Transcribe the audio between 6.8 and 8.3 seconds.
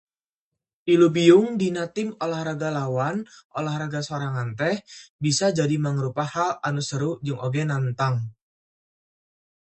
seru jeung oge nangtang.